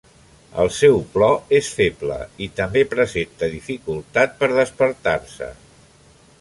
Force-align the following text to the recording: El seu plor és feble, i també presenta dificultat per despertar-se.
El 0.61 0.69
seu 0.77 0.95
plor 1.17 1.35
és 1.57 1.69
feble, 1.81 2.17
i 2.47 2.49
també 2.61 2.83
presenta 2.95 3.53
dificultat 3.59 4.37
per 4.43 4.53
despertar-se. 4.57 5.55